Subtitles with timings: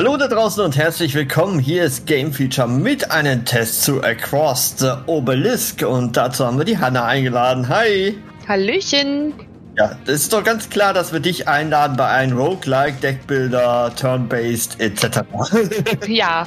[0.00, 1.58] Hallo da draußen und herzlich willkommen.
[1.58, 6.64] Hier ist Game Feature mit einem Test zu Across the Obelisk und dazu haben wir
[6.64, 7.68] die Hanna eingeladen.
[7.68, 8.16] Hi!
[8.48, 9.34] Hallöchen!
[9.76, 14.80] Ja, das ist doch ganz klar, dass wir dich einladen bei einem Roguelike, Deckbilder, Turn-Based
[14.80, 15.20] etc.
[16.06, 16.46] ja,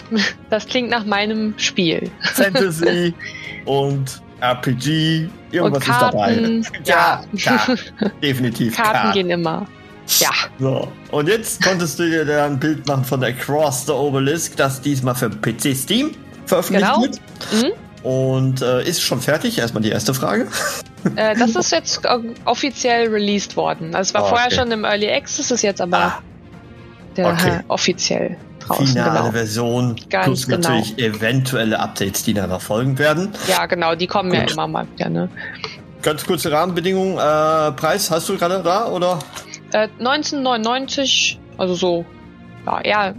[0.49, 2.09] das klingt nach meinem Spiel.
[2.21, 3.13] Fantasy
[3.65, 6.83] und RPG, irgendwas und Karten, ist dabei.
[6.85, 7.75] Ja, ja
[8.23, 8.75] definitiv.
[8.75, 9.67] Karten, Karten gehen immer.
[10.19, 10.31] Ja.
[10.59, 14.81] So, und jetzt konntest du dir dann ein Bild machen von Across the Obelisk, das
[14.81, 16.11] diesmal für PC Steam
[16.45, 17.01] veröffentlicht genau.
[17.01, 17.19] wird.
[17.51, 17.71] Mhm.
[18.03, 19.57] Und äh, ist schon fertig?
[19.57, 20.47] Erstmal die erste Frage.
[21.15, 23.93] Äh, das ist jetzt äh, offiziell released worden.
[23.95, 26.19] Also es war oh, vorher schon im Early Access, ist jetzt aber ah.
[27.17, 27.59] der okay.
[27.67, 28.87] offiziell draußen.
[28.87, 29.31] Finale genau.
[29.31, 30.69] Version Ganz plus genau.
[30.69, 33.29] natürlich eventuelle Updates, die danach folgen werden.
[33.47, 34.39] Ja, genau, die kommen Gut.
[34.39, 35.09] ja immer mal wieder.
[35.09, 35.29] Ne?
[36.01, 37.17] Ganz kurze Rahmenbedingungen.
[37.17, 39.19] Äh, Preis hast du gerade da oder?
[39.73, 42.05] Äh, 1999, also so
[42.65, 43.15] ja, eher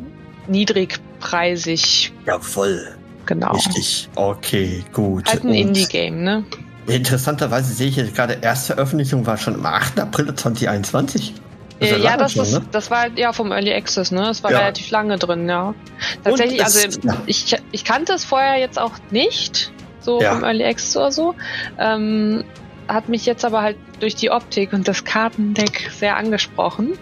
[0.49, 2.13] niedrigpreisig.
[2.27, 2.95] Jawohl.
[3.27, 3.53] Genau.
[3.53, 4.09] Richtig.
[4.15, 5.29] Okay, gut.
[5.29, 6.45] Halt ein Indie-Game, ne?
[6.87, 9.99] Interessanterweise sehe ich jetzt gerade, erste Veröffentlichung war schon am 8.
[10.01, 11.33] April 2021.
[11.81, 12.63] Das Äh, ja, lange das, schon, ist, ne?
[12.71, 14.21] das war ja vom Early Access, ne?
[14.25, 14.59] Das war Ja.
[14.59, 15.75] relativ lange drin, ja.
[16.23, 17.17] Tatsächlich, Und es- also ja.
[17.27, 20.35] ich, ich kannte es vorher jetzt auch nicht, so Ja.
[20.35, 21.35] vom Early Access oder so.
[21.79, 22.45] Ähm,
[22.89, 26.99] hat mich jetzt aber halt durch die Optik und das Kartendeck sehr angesprochen,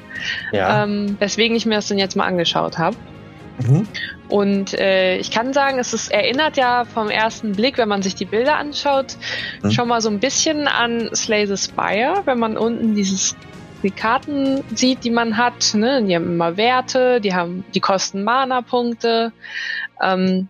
[0.52, 0.84] Ja.
[0.84, 2.96] ähm, weswegen ich mir das dann jetzt mal angeschaut habe.
[3.66, 3.86] Mhm.
[4.28, 8.14] Und äh, ich kann sagen, es ist, erinnert ja vom ersten Blick, wenn man sich
[8.14, 9.16] die Bilder anschaut,
[9.62, 9.70] Mhm.
[9.70, 13.36] schon mal so ein bisschen an Slay the Spire, wenn man unten dieses
[13.82, 15.74] die Karten sieht, die man hat.
[15.74, 16.04] Ne?
[16.04, 19.32] Die haben immer Werte, die haben, die kosten Mana-Punkte.
[20.00, 20.48] Ähm,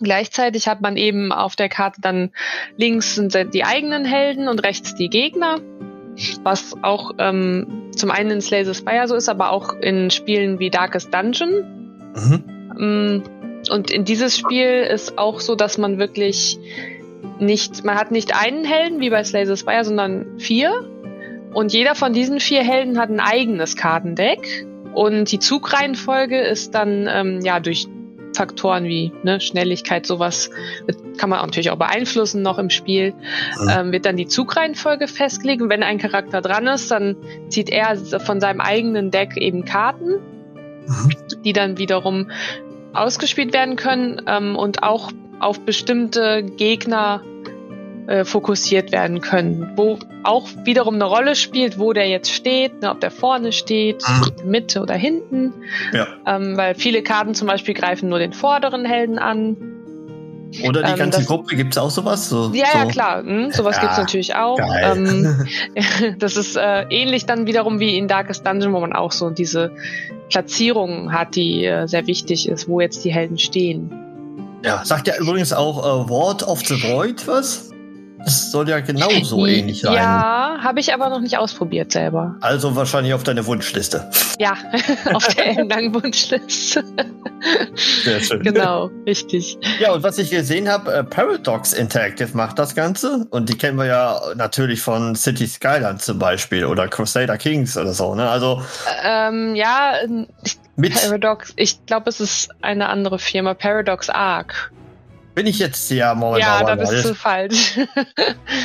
[0.00, 2.30] gleichzeitig hat man eben auf der Karte dann
[2.76, 5.56] links sind die eigenen Helden und rechts die Gegner.
[6.42, 10.58] Was auch ähm, zum einen in Slay the Spire so ist, aber auch in Spielen
[10.58, 12.10] wie Darkest Dungeon.
[12.16, 12.44] Mhm.
[12.76, 13.22] Mm,
[13.70, 16.58] Und in dieses Spiel ist auch so, dass man wirklich
[17.38, 20.72] nicht, man hat nicht einen Helden wie bei Slay the Spire, sondern vier.
[21.52, 24.66] Und jeder von diesen vier Helden hat ein eigenes Kartendeck.
[24.94, 27.86] Und die Zugreihenfolge ist dann ähm, ja durch
[28.38, 30.50] Faktoren wie ne, Schnelligkeit, sowas
[31.18, 33.12] kann man natürlich auch beeinflussen noch im Spiel,
[33.70, 35.60] ähm, wird dann die Zugreihenfolge festgelegt.
[35.60, 37.16] Und wenn ein Charakter dran ist, dann
[37.48, 40.20] zieht er von seinem eigenen Deck eben Karten
[40.88, 41.42] Mhm.
[41.44, 42.30] die dann wiederum
[42.92, 45.10] ausgespielt werden können ähm, und auch
[45.40, 47.22] auf bestimmte Gegner
[48.08, 52.90] äh, fokussiert werden können, wo auch wiederum eine Rolle spielt, wo der jetzt steht, ne,
[52.90, 54.24] ob der vorne steht, Mhm.
[54.30, 55.52] in der Mitte oder hinten,
[55.92, 56.06] Ja.
[56.26, 59.56] ähm, weil viele Karten zum Beispiel greifen nur den vorderen Helden an.
[60.66, 62.30] Oder die Ähm, ganze das- Gruppe, gibt es auch sowas?
[62.30, 62.78] So, Ja, so.
[62.78, 64.58] ja, klar, hm, sowas Ja, gibt's natürlich auch.
[64.82, 65.46] Ähm,
[66.18, 69.70] das ist äh, ähnlich dann wiederum wie in Darkest Dungeon, wo man auch so diese
[70.30, 73.90] Platzierung hat, die äh, sehr wichtig ist, wo jetzt die Helden stehen.
[74.64, 77.67] ja, sagt ja übrigens auch äh, Ward of the Void was?
[78.24, 79.94] Das soll ja genauso ähnlich sein.
[79.94, 82.36] Ja, habe ich aber noch nicht ausprobiert selber.
[82.40, 84.10] Also wahrscheinlich auf deine Wunschliste.
[84.38, 84.56] Ja,
[85.14, 86.84] auf der ellenlangen Wunschliste.
[88.02, 88.42] Sehr schön.
[88.42, 89.58] genau, richtig.
[89.80, 93.26] Ja, und was ich gesehen habe, äh, Paradox Interactive macht das Ganze.
[93.30, 97.92] Und die kennen wir ja natürlich von City Skyline zum Beispiel oder Crusader Kings oder
[97.92, 98.14] so.
[98.14, 98.28] Ne?
[98.28, 98.62] Also
[99.04, 99.94] Ähm, ja,
[100.42, 100.58] ich,
[100.94, 104.72] Paradox, ich glaube, es ist eine andere Firma, Paradox Arc.
[105.38, 106.66] Bin ich jetzt ja momentan.
[106.66, 107.78] ja, da bist du falsch.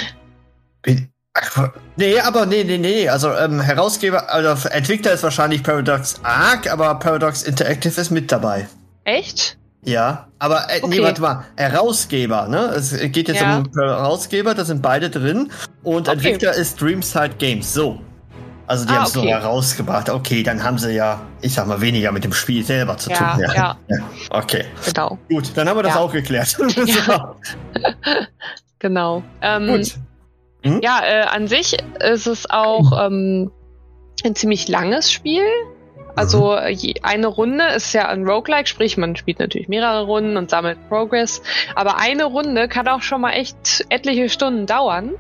[0.81, 3.07] bin, ach, nee, aber nee, nee, nee.
[3.07, 8.68] Also ähm, Herausgeber, also Entwickler ist wahrscheinlich Paradox Arc, aber Paradox Interactive ist mit dabei.
[9.03, 9.56] Echt?
[9.83, 11.03] Ja, aber äh, nee, Okay.
[11.03, 12.57] warte mal, Herausgeber, ne?
[12.75, 13.57] Es geht jetzt Ja.
[13.59, 15.51] um Herausgeber, da sind beide drin.
[15.83, 16.13] Und Okay.
[16.18, 17.71] Entwickler ist Dreamside Games.
[17.71, 18.00] So.
[18.65, 19.25] Also die Ah, haben es okay.
[19.31, 20.10] nur herausgebracht.
[20.10, 23.36] Okay, dann haben sie ja, ich sag mal, weniger mit dem Spiel selber zu Ja,
[23.36, 23.44] tun.
[23.56, 23.77] ja.
[24.30, 26.00] Okay, Genau, gut, dann haben wir das Ja.
[26.01, 26.57] auch geklärt.
[26.86, 27.36] Ja.
[28.80, 29.24] genau.
[29.42, 29.95] Ähm, Gut.
[30.63, 30.80] Hm?
[30.81, 33.51] Ja, äh, an sich ist es auch ähm,
[34.24, 35.44] ein ziemlich langes Spiel.
[36.16, 36.68] Also mhm.
[36.69, 40.77] je, eine Runde ist ja ein Roguelike, sprich man spielt natürlich mehrere Runden und sammelt
[40.88, 41.42] Progress.
[41.75, 45.13] Aber eine Runde kann auch schon mal echt etliche Stunden dauern,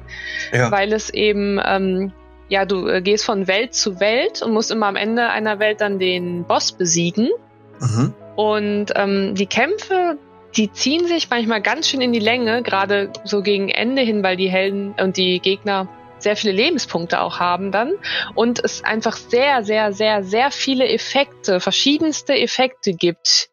[0.53, 0.71] ja.
[0.71, 2.13] weil es eben, ähm,
[2.53, 5.81] ja, du äh, gehst von Welt zu Welt und musst immer am Ende einer Welt
[5.81, 7.31] dann den Boss besiegen.
[7.79, 8.13] Mhm.
[8.35, 10.19] Und ähm, die Kämpfe,
[10.55, 14.37] die ziehen sich manchmal ganz schön in die Länge, gerade so gegen Ende hin, weil
[14.37, 15.87] die Helden und die Gegner
[16.19, 17.93] sehr viele Lebenspunkte auch haben dann
[18.35, 23.49] und es einfach sehr, sehr, sehr, sehr viele Effekte, verschiedenste Effekte gibt.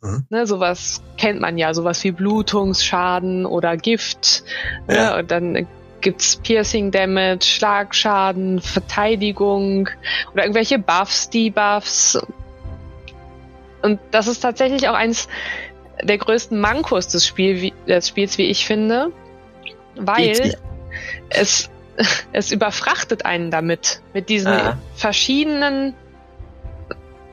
[0.00, 0.26] Mhm.
[0.30, 4.42] Ne, sowas kennt man ja, sowas wie Blutungsschaden oder Gift.
[4.88, 5.10] Ne, ja.
[5.10, 5.68] Ne, und dann
[6.02, 9.88] gibt's Piercing Damage, Schlagschaden, Verteidigung
[10.32, 12.20] oder irgendwelche Buffs, Debuffs.
[13.82, 15.28] Und das ist tatsächlich auch eins
[16.02, 19.12] der größten Mankos des, Spiel, wie, des Spiels, wie ich finde,
[19.96, 20.56] weil
[21.30, 21.70] es
[22.32, 24.78] es überfrachtet einen damit, mit diesen ah.
[24.94, 25.94] verschiedenen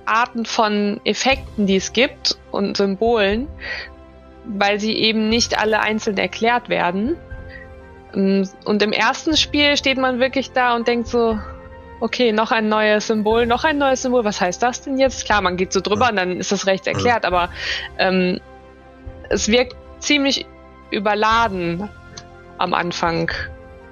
[0.05, 3.47] Arten von Effekten, die es gibt und Symbolen,
[4.45, 7.15] weil sie eben nicht alle einzeln erklärt werden.
[8.13, 11.37] Und im ersten Spiel steht man wirklich da und denkt so,
[11.99, 15.25] okay, noch ein neues Symbol, noch ein neues Symbol, was heißt das denn jetzt?
[15.25, 17.49] Klar, man geht so drüber und dann ist das rechts erklärt, aber
[17.97, 18.39] ähm,
[19.29, 20.45] es wirkt ziemlich
[20.91, 21.89] überladen
[22.57, 23.31] am Anfang.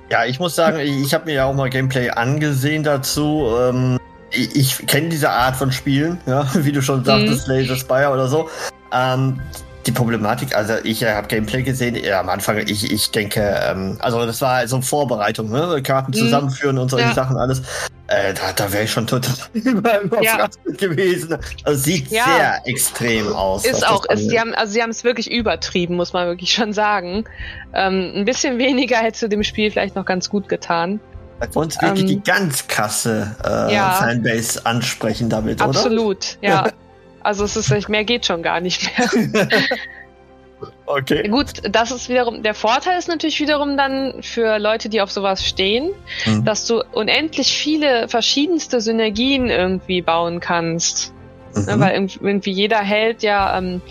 [0.10, 3.50] Ja, ich muss sagen, ich habe mir ja auch mal Gameplay angesehen dazu.
[3.60, 4.00] Ähm,
[4.31, 7.54] ich, ich kenne diese Art von Spielen, ja, wie du schon sagtest, mhm.
[7.54, 8.50] Laser Spire oder so.
[8.94, 9.40] Ähm,
[9.88, 13.98] die Problematik, also ich äh, habe Gameplay gesehen, ja, am Anfang, ich, ich denke, ähm,
[14.00, 15.81] also das war so Vorbereitung, ne?
[15.81, 16.16] Karten mhm.
[16.16, 17.13] zusammenführen und solche ja.
[17.13, 17.62] Sachen alles.
[18.07, 19.34] Äh, da da wäre ich schon total
[20.22, 20.48] ja.
[20.78, 21.38] gewesen.
[21.63, 22.24] Also sieht ja.
[22.25, 23.66] sehr extrem aus.
[23.66, 26.72] Ist auch, ist, sie haben, also sie haben es wirklich übertrieben, muss man wirklich schon
[26.72, 27.25] sagen.
[27.74, 31.00] Ähm, ein bisschen weniger hätte zu dem Spiel vielleicht noch ganz gut getan.
[31.40, 33.75] Bei uns wirklich ähm, die ganz krasse äh.
[33.75, 36.18] Fanbase ansprechen damit, Absolut, oder?
[36.18, 36.68] Absolut, ja.
[37.28, 39.50] Also es ist mehr geht schon gar nicht mehr.
[40.86, 41.28] okay.
[41.28, 45.46] Gut, das ist wiederum, der Vorteil ist natürlich wiederum dann für Leute, die auf sowas
[45.46, 45.90] stehen,
[46.26, 46.46] mhm.
[46.46, 51.14] dass du unendlich viele verschiedenste Synergien irgendwie bauen kannst.
[51.54, 51.80] Ne, mhm.
[51.82, 53.82] Weil irgendwie jeder Held ja ähm,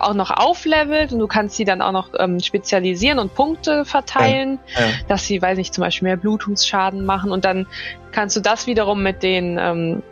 [0.00, 4.60] auch noch auflevelt und du kannst sie dann auch noch ähm, spezialisieren und Punkte verteilen,
[4.74, 4.80] ja.
[4.80, 4.86] Ja.
[5.08, 7.66] dass sie, weiß nicht, zum Beispiel mehr Blutungsschaden machen und dann
[8.12, 10.02] kannst du das wiederum mit den ähm,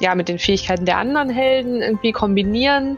[0.00, 2.96] ja, mit den Fähigkeiten der anderen Helden irgendwie kombinieren.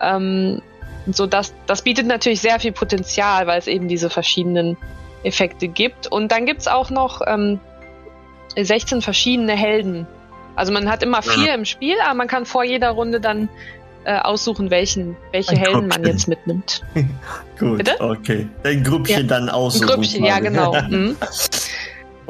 [0.00, 0.62] Ähm,
[1.10, 4.76] so das, das bietet natürlich sehr viel Potenzial, weil es eben diese verschiedenen
[5.22, 6.06] Effekte gibt.
[6.06, 7.60] Und dann gibt's auch noch ähm,
[8.56, 10.06] 16 verschiedene Helden.
[10.56, 11.54] Also man hat immer vier ja.
[11.54, 13.48] im Spiel, aber man kann vor jeder Runde dann
[14.04, 16.02] äh, aussuchen, welchen, welche Ein Helden Gruppchen.
[16.02, 16.82] man jetzt mitnimmt.
[17.58, 18.00] Gut, Bitte?
[18.00, 18.48] okay.
[18.64, 19.26] Ein Grüppchen ja.
[19.26, 19.88] dann aussuchen.
[19.88, 20.74] Ein Grüppchen, ja, genau.
[20.88, 21.16] Mhm.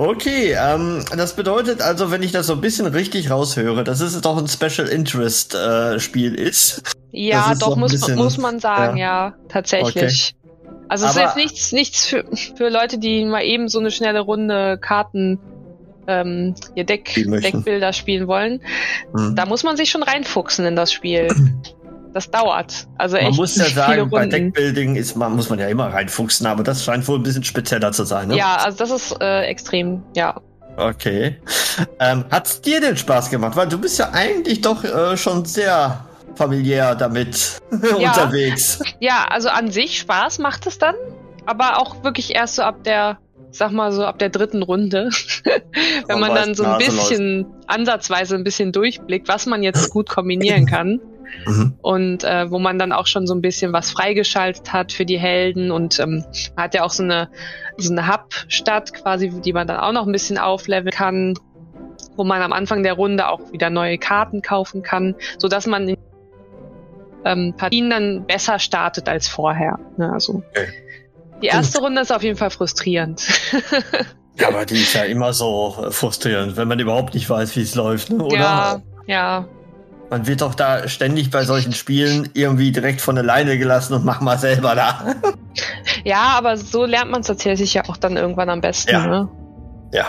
[0.00, 4.18] Okay, ähm, das bedeutet also, wenn ich das so ein bisschen richtig raushöre, dass es
[4.22, 6.96] doch ein Special Interest äh, Spiel ist.
[7.10, 10.34] Ja, doch, muss, bisschen, muss man sagen, ja, ja tatsächlich.
[10.40, 10.50] Okay.
[10.88, 12.24] Also es Aber, ist jetzt nichts, nichts für,
[12.56, 15.38] für Leute, die mal eben so eine schnelle Runde Karten
[16.06, 18.62] ähm, ihr Deck, Deckbilder spielen wollen.
[19.12, 19.36] Mhm.
[19.36, 21.28] Da muss man sich schon reinfuchsen in das Spiel.
[22.12, 22.86] das dauert.
[22.98, 26.46] Also man echt muss ja sagen, bei Deckbuilding ist man, muss man ja immer reinfuchsen,
[26.46, 28.28] aber das scheint wohl ein bisschen spezieller zu sein.
[28.28, 28.36] Ne?
[28.36, 30.40] Ja, also das ist äh, extrem, ja.
[30.76, 31.36] Okay.
[31.98, 33.56] Ähm, hat's dir denn Spaß gemacht?
[33.56, 36.04] Weil du bist ja eigentlich doch äh, schon sehr
[36.36, 37.60] familiär damit
[37.98, 38.10] ja.
[38.10, 38.80] unterwegs.
[38.98, 40.94] Ja, also an sich Spaß macht es dann,
[41.46, 43.18] aber auch wirklich erst so ab der,
[43.50, 45.10] sag mal so ab der dritten Runde,
[46.06, 50.66] wenn man, dann so ein bisschen ansatzweise ein bisschen durchblickt, was man jetzt gut kombinieren
[50.66, 51.00] kann.
[51.46, 51.74] Mhm.
[51.82, 55.18] Und äh, wo man dann auch schon so ein bisschen was freigeschaltet hat für die
[55.18, 56.24] Helden und ähm,
[56.56, 57.30] man hat ja auch so eine,
[57.76, 61.34] so eine Hub-Stadt quasi, die man dann auch noch ein bisschen aufleveln kann,
[62.16, 65.88] wo man am Anfang der Runde auch wieder neue Karten kaufen kann, so dass man
[65.88, 65.96] in
[67.24, 69.78] ähm, Partien dann besser startet als vorher.
[69.96, 70.12] Ne?
[70.12, 70.68] Also okay.
[71.42, 71.88] die erste Gut.
[71.88, 73.26] Runde ist auf jeden Fall frustrierend.
[74.38, 77.74] ja, aber die ist ja immer so frustrierend, wenn man überhaupt nicht weiß, wie es
[77.74, 78.24] läuft, ne?
[78.24, 78.36] oder?
[78.36, 79.48] Ja, ja.
[80.10, 84.20] Man wird doch da ständig bei solchen Spielen irgendwie direkt von alleine gelassen und mach
[84.20, 85.14] mal selber da.
[86.04, 88.90] Ja, aber so lernt man es tatsächlich ja auch dann irgendwann am besten.
[88.90, 89.06] Ja.
[89.06, 89.28] Ne?
[89.92, 90.06] ja.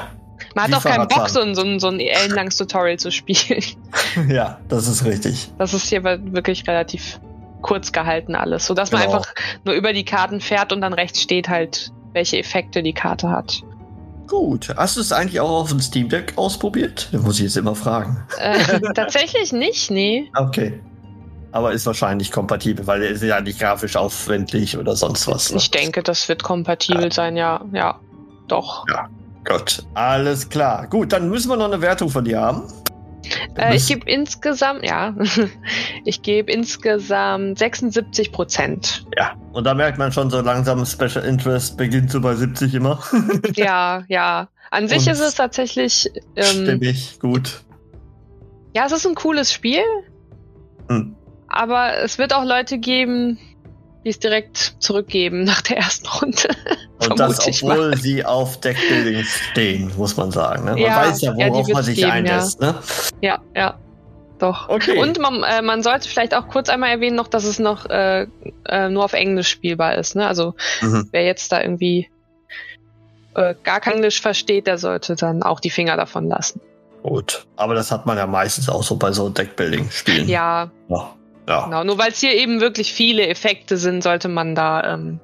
[0.55, 3.63] Man hat auch keinen Bock, so ein, so ein, so ein ellenlanges Tutorial zu spielen.
[4.27, 5.51] Ja, das ist richtig.
[5.57, 7.19] Das ist hier wirklich relativ
[7.61, 9.15] kurz gehalten alles, sodass man genau.
[9.15, 13.29] einfach nur über die Karten fährt und dann rechts steht halt, welche Effekte die Karte
[13.29, 13.61] hat.
[14.27, 14.73] Gut.
[14.75, 17.09] Hast du es eigentlich auch auf dem Steam Deck ausprobiert?
[17.11, 18.23] Da muss ich jetzt immer fragen.
[18.39, 20.29] Äh, tatsächlich nicht, nee.
[20.35, 20.79] Okay.
[21.51, 25.51] Aber ist wahrscheinlich kompatibel, weil er ist ja nicht grafisch aufwendig oder sonst was.
[25.51, 25.57] Ne?
[25.57, 27.11] Ich denke, das wird kompatibel ja.
[27.11, 27.65] sein, ja.
[27.73, 27.99] Ja,
[28.47, 28.85] doch.
[28.89, 29.09] Ja,
[29.43, 29.85] Gott.
[29.93, 30.87] Alles klar.
[30.87, 32.63] Gut, dann müssen wir noch eine Wertung von dir haben.
[33.57, 35.13] Äh, ich gebe insgesamt, ja,
[36.05, 39.05] ich gebe insgesamt 76 Prozent.
[39.17, 43.01] Ja, und da merkt man schon so langsam, Special Interest beginnt so bei 70 immer.
[43.55, 44.47] ja, ja.
[44.69, 46.09] An sich und ist es tatsächlich.
[46.35, 47.61] Ähm, stimmig, gut.
[48.73, 49.83] Ja, es ist ein cooles Spiel.
[50.87, 51.15] Hm.
[51.49, 53.37] Aber es wird auch Leute geben,
[54.05, 56.47] die es direkt zurückgeben nach der ersten Runde.
[57.09, 60.65] Und das, obwohl sie auf Deckbuilding stehen, muss man sagen.
[60.65, 60.71] Ne?
[60.71, 62.61] Man ja, weiß ja, worauf ja, man sich geben, einlässt.
[62.61, 62.71] Ja.
[62.71, 62.79] Ne?
[63.21, 63.79] ja, ja.
[64.41, 64.69] Doch.
[64.69, 64.97] Okay.
[64.97, 68.25] Und man, äh, man sollte vielleicht auch kurz einmal erwähnen noch, dass es noch äh,
[68.65, 70.15] äh, nur auf Englisch spielbar ist.
[70.15, 70.27] Ne?
[70.27, 71.07] Also mhm.
[71.11, 72.09] wer jetzt da irgendwie
[73.35, 76.59] äh, gar kein Englisch versteht, der sollte dann auch die Finger davon lassen.
[77.03, 77.45] Gut.
[77.55, 80.27] Aber das hat man ja meistens auch so bei so Deckbuilding-Spielen.
[80.27, 80.71] Ja.
[80.89, 81.13] ja.
[81.47, 81.65] Ja.
[81.65, 84.93] Genau, nur weil es hier eben wirklich viele Effekte sind, sollte man da.
[84.93, 85.19] Ähm,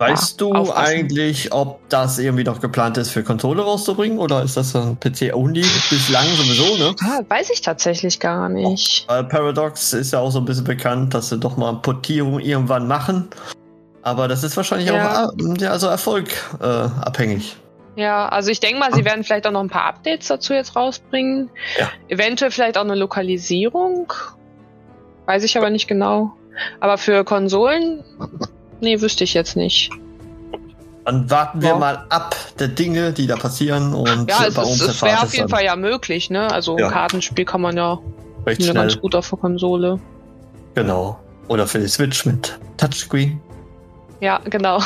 [0.00, 0.86] weißt ja, du aufpassen.
[0.86, 5.64] eigentlich, ob das irgendwie noch geplant ist, für Konsole rauszubringen oder ist das ein PC-only
[5.90, 6.94] bislang sowieso, ne?
[7.02, 9.06] Ah, weiß ich tatsächlich gar nicht.
[9.08, 12.88] Oh, Paradox ist ja auch so ein bisschen bekannt, dass sie doch mal Portierung irgendwann
[12.88, 13.28] machen.
[14.02, 15.28] Aber das ist wahrscheinlich ja.
[15.28, 16.28] auch ja, also Erfolg
[16.60, 17.56] äh, abhängig.
[17.96, 20.74] Ja, also ich denke mal, sie werden vielleicht auch noch ein paar Updates dazu jetzt
[20.74, 21.50] rausbringen.
[21.78, 21.90] Ja.
[22.08, 24.12] Eventuell vielleicht auch eine Lokalisierung
[25.30, 26.32] Weiß ich aber nicht genau.
[26.80, 28.02] Aber für Konsolen,
[28.80, 29.90] nee, wüsste ich jetzt nicht.
[31.04, 31.76] Dann warten wir ja.
[31.76, 35.34] mal ab der Dinge, die da passieren und ja, es, bei uns es wäre auf
[35.34, 36.50] jeden Fall ja möglich, ne?
[36.52, 36.86] Also ja.
[36.86, 37.98] ein Kartenspiel kann man ja
[38.46, 38.74] Recht schnell.
[38.74, 39.98] ganz gut auf der Konsole.
[40.74, 41.18] Genau.
[41.48, 43.40] Oder für die Switch mit Touchscreen.
[44.20, 44.80] Ja, genau.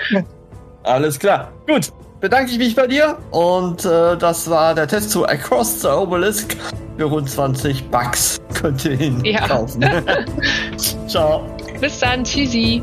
[0.82, 1.52] Alles klar.
[1.66, 1.92] Gut.
[2.20, 6.56] Bedanke ich mich bei dir und äh, das war der Test zu Across the Obelisk
[6.96, 9.46] für rund 20 Bucks könnt ihr ihn ja.
[9.46, 9.84] kaufen.
[11.06, 11.46] Ciao.
[11.80, 12.24] Bis dann.
[12.24, 12.82] Tschüssi.